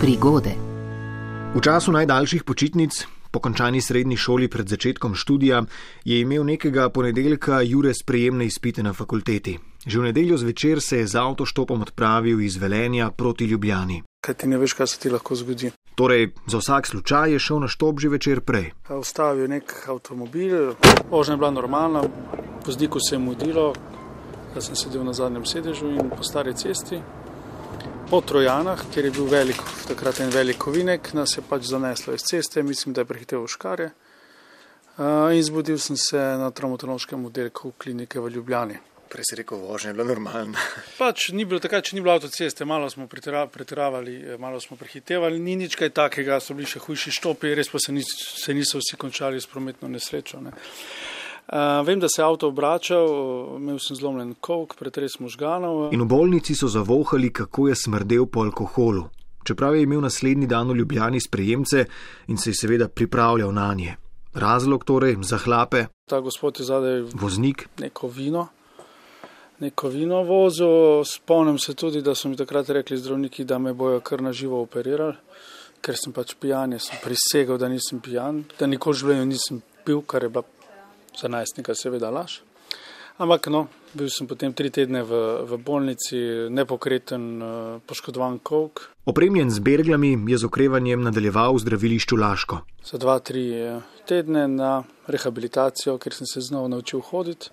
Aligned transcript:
Prigode. 0.00 0.56
V 1.54 1.60
času 1.60 1.92
najdaljših 1.92 2.44
počitnic, 2.48 3.04
po 3.28 3.36
končani 3.36 3.82
srednji 3.84 4.16
šoli 4.16 4.48
pred 4.48 4.64
začetkom 4.64 5.12
študija, 5.14 5.60
je 6.04 6.20
imel 6.20 6.44
nekega 6.44 6.88
ponedeljka 6.88 7.60
Jure 7.60 7.92
sprejemne 7.94 8.46
izpite 8.46 8.82
na 8.82 8.94
fakulteti. 8.96 9.58
Že 9.86 9.98
v 10.00 10.02
nedeljo 10.02 10.40
zvečer 10.40 10.80
se 10.80 11.04
je 11.04 11.06
z 11.06 11.20
avtoštopom 11.20 11.82
odpravil 11.82 12.40
iz 12.40 12.56
Velenja 12.56 13.10
proti 13.10 13.44
Ljubljani. 13.44 14.02
Kaj 14.24 14.34
ti 14.34 14.48
ne 14.48 14.56
veš, 14.56 14.72
kaj 14.72 14.86
se 14.86 14.98
ti 14.98 15.12
lahko 15.12 15.36
zgodi? 15.36 15.70
Torej, 15.94 16.32
za 16.48 16.64
vsak 16.64 16.86
slučaj 16.86 17.32
je 17.32 17.38
šel 17.38 17.60
na 17.60 17.68
štop 17.68 18.00
že 18.00 18.08
večer 18.08 18.40
prej. 18.40 18.72
Ustavil 18.88 19.42
je 19.42 19.48
nek 19.48 19.84
avtomobil, 19.84 20.80
vožnja 21.10 21.36
je 21.36 21.38
bila 21.44 21.50
normalna, 21.50 22.08
vozniku 22.66 22.96
se 23.04 23.14
je 23.14 23.18
mudilo, 23.18 23.74
jaz 24.56 24.64
sem 24.64 24.76
sedel 24.76 25.04
na 25.04 25.12
zadnjem 25.12 25.44
sedežu 25.44 25.92
in 25.92 26.08
po 26.08 26.24
stari 26.24 26.56
cesti. 26.56 27.04
Po 28.10 28.20
Trojanah, 28.20 28.80
kjer 28.92 29.04
je 29.04 29.10
bil 29.14 29.28
velik, 29.30 29.60
takrat 29.88 30.20
en 30.20 30.32
velik 30.34 30.66
ovinek, 30.66 31.12
nas 31.14 31.36
je 31.36 31.42
pač 31.46 31.68
zaneslo 31.70 32.14
iz 32.14 32.24
ceste, 32.26 32.62
mislim, 32.62 32.94
da 32.94 33.04
je 33.04 33.08
prehitev 33.10 33.44
v 33.44 33.50
škare. 33.52 33.90
Uh, 34.98 35.30
in 35.36 35.42
zbudil 35.46 35.78
sem 35.78 35.96
se 35.96 36.18
na 36.18 36.50
traumatološkem 36.50 37.24
oddelku 37.24 37.72
klinike 37.78 38.20
v 38.20 38.32
Ljubljani. 38.34 38.80
Prej 39.10 39.28
si 39.30 39.38
rekel, 39.38 39.62
vožnja 39.62 39.90
je 39.90 39.98
bila 39.98 40.08
normalna. 40.10 40.58
Pač 40.98 41.30
ni 41.34 41.46
bilo 41.46 41.62
takrat, 41.62 41.86
če 41.86 41.96
ni 41.96 42.02
bilo 42.02 42.16
avtoceste, 42.18 42.66
malo 42.66 42.90
smo 42.90 43.06
pretira, 43.10 43.46
pretiravali, 43.46 44.18
malo 44.38 44.60
smo 44.60 44.76
prehitevali, 44.76 45.38
ni 45.38 45.56
nič 45.62 45.78
kaj 45.78 45.94
takega, 45.94 46.40
so 46.42 46.58
bili 46.58 46.68
še 46.70 46.82
hujši 46.82 47.14
štopi, 47.20 47.54
res 47.58 47.70
pa 47.70 47.78
se, 47.82 47.94
nis, 47.94 48.10
se 48.42 48.54
niso 48.54 48.82
vsi 48.82 48.98
končali 48.98 49.40
s 49.40 49.50
prometno 49.50 49.88
nesrečo. 49.88 50.42
Ne. 50.42 50.54
Uh, 50.54 51.19
vem, 51.86 52.00
da 52.00 52.08
se 52.08 52.22
je 52.22 52.26
avto 52.26 52.48
obračal, 52.48 53.06
imel 53.56 53.78
sem 53.78 53.96
zlomljen 53.96 54.34
kovk, 54.40 54.76
pretres 54.78 55.18
možganov. 55.18 55.88
In 55.92 56.02
v 56.02 56.06
bolnici 56.06 56.54
so 56.54 56.68
zavohali, 56.68 57.32
kako 57.32 57.68
je 57.68 57.74
smrdel 57.74 58.26
po 58.26 58.44
alkoholu. 58.46 59.08
Čeprav 59.44 59.76
je 59.76 59.82
imel 59.82 60.00
naslednji 60.00 60.46
dan 60.46 60.70
v 60.70 60.76
Ljubljani 60.82 61.20
sprejemce 61.20 61.84
in 62.28 62.38
se 62.38 62.50
je 62.50 62.54
seveda 62.54 62.88
pripravljal 62.88 63.52
na 63.52 63.74
nje. 63.74 63.96
Razlog 64.34 64.84
torej 64.84 65.16
za 65.22 65.38
hlape? 65.38 65.86
Ta 66.06 66.20
gospod 66.20 66.60
je 66.60 66.64
zadaj 66.64 67.00
voznik. 67.14 67.68
Neko 67.80 68.08
vino 68.08 68.48
neko 69.60 69.88
vino 69.88 70.22
vozil. 70.22 71.04
Spomnim 71.04 71.58
se 71.58 71.74
tudi, 71.74 72.02
da 72.02 72.14
so 72.14 72.28
mi 72.28 72.36
takrat 72.36 72.68
rekli 72.68 72.98
zdravniki, 72.98 73.44
da 73.44 73.58
me 73.58 73.72
bojo 73.72 74.00
kar 74.00 74.22
na 74.22 74.32
živo 74.32 74.62
operirali, 74.62 75.16
ker 75.80 75.96
sem 75.96 76.12
pač 76.12 76.34
pijan. 76.40 76.78
Sem 76.78 76.98
prisegel, 77.04 77.58
da 77.58 77.68
nisem 77.68 78.00
pijan, 78.00 78.44
da 78.58 78.66
nikoli 78.66 78.96
v 78.96 79.02
življenju 79.02 79.28
nisem 79.28 79.62
pil, 79.84 80.02
kar 80.02 80.24
je 80.24 80.32
bila 80.32 80.44
za 81.16 81.28
najstnika 81.28 81.74
seveda 81.74 82.10
laž. 82.10 82.40
Ampak 83.20 83.50
no, 83.52 83.66
bil 83.92 84.08
sem 84.08 84.24
potem 84.24 84.54
tri 84.56 84.70
tedne 84.72 85.02
v, 85.04 85.44
v 85.44 85.58
bolnici, 85.60 86.48
nepokreten, 86.48 87.24
poškodovan 87.84 88.38
kovk. 88.40 88.86
Opremljen 89.04 89.52
z 89.52 89.60
berglami 89.60 90.14
je 90.24 90.38
z 90.40 90.48
okrevanjem 90.48 91.04
nadaljeval 91.04 91.52
v 91.52 91.60
zdravilišču 91.60 92.16
Laško. 92.16 92.62
Za 92.80 92.96
dva, 92.96 93.18
tri 93.20 93.44
tedne 94.08 94.48
na 94.48 94.80
rehabilitacijo, 95.04 95.98
ker 96.00 96.16
sem 96.16 96.24
se 96.24 96.40
znova 96.40 96.72
naučil 96.72 97.04
hoditi 97.12 97.52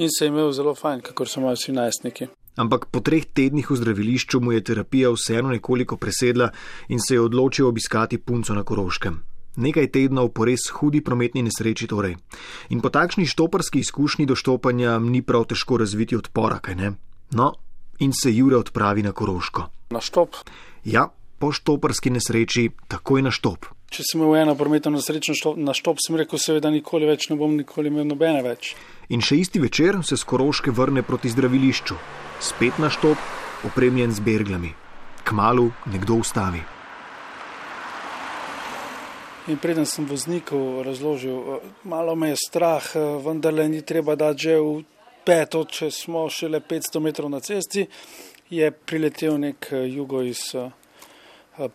in 0.00 0.08
se 0.08 0.32
imel 0.32 0.48
zelo 0.56 0.72
fajn, 0.74 1.04
kakor 1.04 1.28
so 1.28 1.44
moji 1.44 1.60
vsi 1.60 1.76
najstniki. 1.76 2.30
Ampak 2.56 2.88
po 2.88 3.04
treh 3.04 3.28
tednih 3.28 3.68
v 3.70 3.76
zdravilišču 3.76 4.40
mu 4.40 4.56
je 4.56 4.64
terapija 4.64 5.12
vseeno 5.12 5.52
nekoliko 5.52 5.96
presedla 5.96 6.50
in 6.88 7.00
se 7.00 7.14
je 7.14 7.20
odločil 7.20 7.68
obiskati 7.68 8.18
punco 8.18 8.54
na 8.54 8.64
Koroškem. 8.64 9.20
Nekaj 9.60 9.90
tednov 9.92 10.32
po 10.32 10.48
res 10.48 10.70
hudi 10.72 11.02
prometni 11.04 11.44
nesreči 11.44 11.84
torej. 11.90 12.16
In 12.72 12.80
po 12.80 12.88
takšni 12.88 13.28
štoparski 13.28 13.84
izkušnji 13.84 14.24
do 14.24 14.32
štopanja 14.32 14.96
ni 15.04 15.20
prav 15.20 15.44
težko 15.52 15.76
razviti 15.76 16.16
odpora, 16.16 16.62
kaj 16.64 16.76
ne? 16.80 16.94
No, 17.36 17.52
in 18.00 18.16
se 18.16 18.32
Jure 18.32 18.56
odpravi 18.56 19.04
na 19.04 19.12
Koroško. 19.12 19.68
Na 19.92 20.00
štop? 20.00 20.40
Ja, 20.84 21.10
po 21.38 21.52
štoparski 21.52 22.10
nesreči 22.10 22.70
takoj 22.88 23.22
na 23.22 23.30
štop. 23.34 23.68
Če 23.90 24.06
sem 24.06 24.22
imel 24.22 24.44
eno 24.44 24.54
prometno 24.54 24.94
nesrečo 24.94 25.34
na 25.58 25.74
štop, 25.74 25.98
sem 26.00 26.16
rekel, 26.16 26.38
seveda 26.38 26.70
nikoli 26.70 27.08
več 27.10 27.26
ne 27.28 27.36
bom 27.36 27.52
nikoli 27.58 27.90
imel 27.90 28.06
nobene 28.06 28.40
več. 28.46 28.74
In 29.10 29.20
še 29.20 29.40
isti 29.42 29.60
večer 29.60 29.98
se 30.06 30.16
z 30.16 30.24
Koroške 30.24 30.70
vrne 30.70 31.02
proti 31.02 31.32
zdravilišču, 31.32 31.98
spet 32.38 32.78
na 32.78 32.88
štop, 32.88 33.18
opremljen 33.66 34.14
z 34.14 34.22
berglami. 34.24 34.70
Kmalu 35.26 35.72
nekdo 35.90 36.22
ustavi. 36.22 36.62
In 39.48 39.56
preden 39.56 39.86
sem 39.88 40.04
vozniku 40.04 40.82
razložil, 40.84 41.60
malo 41.84 42.14
me 42.14 42.28
je 42.28 42.36
strah, 42.36 42.84
vendar 43.24 43.54
le 43.54 43.68
ni 43.68 43.80
treba 43.82 44.14
dati 44.14 44.42
že 44.42 44.56
v 44.60 44.84
peto, 45.24 45.64
če 45.64 45.90
smo 45.90 46.28
šele 46.28 46.60
500 46.60 47.00
metrov 47.00 47.30
na 47.32 47.40
cesti, 47.40 47.86
je 48.50 48.70
priletel 48.70 49.38
nek 49.40 49.72
jugo 49.72 50.20
iz 50.22 50.52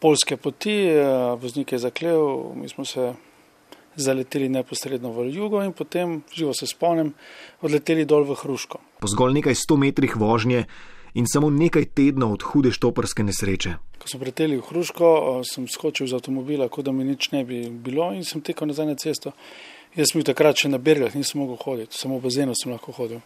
polske 0.00 0.36
poti, 0.36 0.92
voznik 1.40 1.72
je 1.72 1.78
zaklel, 1.78 2.52
mi 2.54 2.68
smo 2.68 2.84
se 2.84 3.14
zaleteli 3.96 4.48
neposredno 4.48 5.12
v 5.12 5.30
jugo 5.32 5.62
in 5.64 5.72
potem, 5.72 6.22
živo 6.34 6.52
se 6.54 6.66
spomnim, 6.66 7.14
odleteli 7.62 8.04
dol 8.04 8.28
v 8.28 8.34
Hruško. 8.34 8.80
Po 9.00 9.08
zgolj 9.08 9.40
nekaj 9.40 9.54
sto 9.54 9.76
metrih 9.80 10.16
vožnje 10.16 10.66
in 11.14 11.26
samo 11.26 11.50
nekaj 11.50 11.84
tednov 11.94 12.32
od 12.32 12.42
hude 12.42 12.72
štoparske 12.72 13.22
nesreče. 13.22 13.74
Ko 13.98 14.08
smo 14.08 14.20
preteli 14.20 14.56
v 14.58 14.66
Hruško, 14.66 15.42
sem 15.46 15.68
skočil 15.70 16.06
z 16.10 16.18
avtomobila, 16.18 16.68
kot 16.68 16.84
da 16.84 16.92
mi 16.92 17.04
nič 17.04 17.30
ne 17.32 17.44
bi 17.44 17.64
bilo 17.70 18.10
in 18.12 18.24
sem 18.24 18.42
tekel 18.42 18.68
nazaj 18.68 18.86
na 18.86 18.96
cesto. 18.98 19.32
Jaz 19.94 20.10
sem 20.10 20.18
bil 20.18 20.26
takrat 20.26 20.58
še 20.58 20.68
na 20.72 20.78
bergah, 20.82 21.14
nisem 21.14 21.40
mogel 21.40 21.60
hoditi, 21.62 21.94
samo 21.94 22.18
v 22.18 22.26
bazenu 22.26 22.56
sem 22.58 22.72
lahko 22.74 22.92
hodil. 22.96 23.22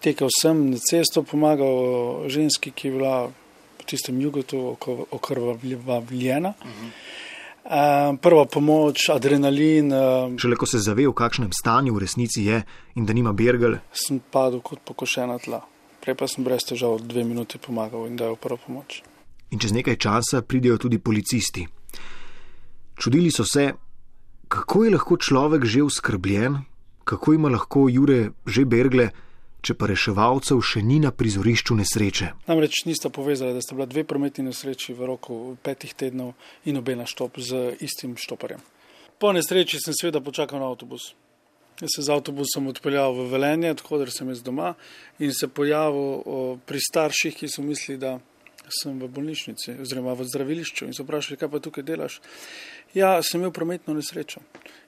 Tekel 0.00 0.32
sem 0.32 0.70
na 0.70 0.80
cesto, 0.80 1.22
pomagal 1.22 2.28
ženski, 2.32 2.72
ki 2.72 2.88
je 2.88 2.92
bila 2.96 3.14
v 3.28 3.88
tistem 3.88 4.20
jugotu 4.20 4.76
okrvavljena. 5.10 6.54
Uh 6.56 6.68
-huh. 6.68 6.92
Uh, 7.68 8.16
prva 8.16 8.46
pomoč, 8.46 9.10
adrenalin. 9.12 9.92
Šele 10.38 10.56
ko 10.56 10.66
se 10.66 10.78
zave, 10.78 11.04
v 11.08 11.12
kakšnem 11.12 11.50
stanju 11.52 11.94
v 11.94 11.98
resnici 11.98 12.44
je 12.44 12.62
in 12.94 13.04
da 13.04 13.12
nima 13.12 13.32
bergel. 13.32 13.76
Sem 13.92 14.20
padel 14.30 14.60
kot 14.60 14.80
pokošena 14.84 15.38
tla. 15.38 15.60
Prej 16.08 16.16
pa 16.16 16.24
sem 16.24 16.40
brez 16.40 16.64
težav 16.64 17.02
dve 17.04 17.20
minuti 17.20 17.58
pomagal 17.60 18.06
in 18.08 18.14
dal 18.16 18.32
prvo 18.40 18.56
pomoč. 18.56 19.02
In 19.52 19.60
čez 19.60 19.76
nekaj 19.76 20.00
časa 20.00 20.40
pridejo 20.40 20.78
tudi 20.80 20.96
policisti. 20.96 21.66
Čudili 22.96 23.28
so 23.28 23.44
se, 23.44 23.76
kako 24.48 24.84
je 24.84 24.94
lahko 24.96 25.20
človek 25.20 25.68
že 25.68 25.84
uskrbljen, 25.84 26.64
kako 27.04 27.36
ima 27.36 27.52
lahko 27.52 27.92
Jure 27.92 28.32
že 28.48 28.64
bergle 28.64 29.10
če 29.60 29.76
pa 29.76 29.92
reševalcev 29.92 30.64
še 30.64 30.80
ni 30.80 30.96
na 30.96 31.12
prizorišču 31.12 31.76
nesreče. 31.76 32.32
Namreč 32.48 32.86
nista 32.88 33.12
povezala, 33.12 33.52
da 33.52 33.60
sta 33.60 33.76
bila 33.76 33.84
dve 33.84 34.08
prometni 34.08 34.48
nesreči 34.48 34.96
v 34.96 35.12
roku 35.12 35.60
petih 35.60 35.92
tednov 35.92 36.32
in 36.64 36.80
obe 36.80 36.96
na 36.96 37.04
štop 37.04 37.36
z 37.36 37.76
istim 37.84 38.16
štoparjem. 38.16 38.64
Po 39.20 39.36
nesreči 39.36 39.76
sem 39.76 39.92
seveda 39.92 40.24
počakal 40.24 40.56
na 40.56 40.72
avtobus. 40.72 41.12
Jaz 41.78 41.90
se 41.94 42.02
z 42.02 42.10
avtobusom 42.10 42.66
odpeljal 42.66 43.14
v 43.14 43.28
Velenje, 43.30 43.74
da 43.74 44.10
sem 44.10 44.28
jaz 44.28 44.42
doma 44.42 44.74
in 45.18 45.30
se 45.32 45.48
pojavil 45.48 46.58
pri 46.66 46.80
starših, 46.82 47.36
ki 47.36 47.48
so 47.48 47.62
mislili, 47.62 48.00
da 48.00 48.18
sem 48.82 48.98
v 48.98 49.08
bolnišnici 49.08 49.78
oziroma 49.80 50.16
v 50.18 50.26
zdravilišču 50.26 50.88
in 50.88 50.94
so 50.94 51.06
vprašali, 51.06 51.38
kaj 51.38 51.48
pa 51.48 51.60
tukaj 51.62 51.84
delaš. 51.86 52.20
Ja, 52.94 53.22
sem 53.22 53.40
imel 53.40 53.54
prometno 53.54 53.94
nesrečo 53.94 54.42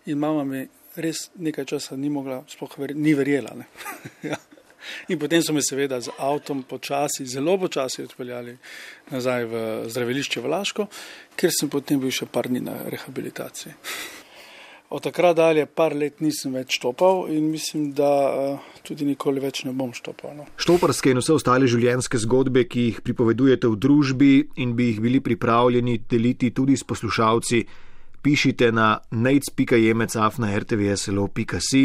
in 0.07 0.19
mama 0.19 0.45
mi 0.45 0.67
res 0.97 1.29
nekaj 1.39 1.69
časa 1.71 1.97
ni 1.97 2.11
mogla, 2.11 2.43
sploh 2.51 2.79
ver, 2.79 2.97
ni 2.97 3.15
verjela. 3.15 3.55
ja. 4.31 4.37
In 5.09 5.19
potem 5.21 5.43
so 5.45 5.53
me 5.53 5.63
seveda 5.63 6.01
z 6.01 6.11
avtom 6.19 6.65
počasi, 6.67 7.27
zelo 7.29 7.59
počasi 7.61 8.03
odpeljali 8.03 8.57
nazaj 9.13 9.45
v 9.45 9.63
zdravilišče 9.93 10.41
v 10.41 10.51
Laško, 10.51 10.89
kjer 11.37 11.53
sem 11.55 11.71
potem 11.71 12.01
bil 12.01 12.11
še 12.11 12.27
par 12.27 12.49
dni 12.49 12.65
na 12.65 12.81
rehabilitaciji. 12.89 13.77
Od 14.91 15.03
takrat 15.03 15.37
dalje 15.37 15.67
par 15.71 15.95
let 15.95 16.19
nisem 16.19 16.55
več 16.59 16.75
štopal 16.81 17.29
in 17.31 17.45
mislim, 17.53 17.93
da 17.95 18.09
uh, 18.27 18.59
tudi 18.83 19.07
nikoli 19.07 19.39
več 19.39 19.63
ne 19.63 19.71
bom 19.71 19.95
štopal. 19.95 20.35
No. 20.35 20.51
Štoparske 20.59 21.15
in 21.15 21.23
vse 21.23 21.31
ostale 21.37 21.71
življenjske 21.71 22.19
zgodbe, 22.25 22.67
ki 22.67 22.81
jih 22.89 22.99
pripovedujete 23.07 23.71
v 23.71 23.79
družbi 23.79 24.51
in 24.65 24.75
bi 24.75 24.91
jih 24.91 24.99
bili 25.05 25.21
pripravljeni 25.23 25.95
deliti 26.11 26.51
tudi 26.51 26.75
s 26.75 26.83
poslušalci, 26.83 27.63
pišite 28.19 28.75
na 28.75 28.99
nec.jemecaf.rtvslo.si, 29.15 31.83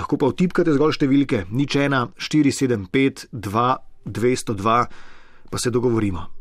lahko 0.00 0.16
pa 0.16 0.32
vtipkate 0.32 0.72
zgolj 0.72 0.96
številke 0.96 1.52
nič 1.52 1.76
ena 1.84 2.08
475 2.16 3.28
2 3.28 4.08
202, 4.08 4.88
pa 5.52 5.56
se 5.60 5.68
dogovorimo. 5.68 6.37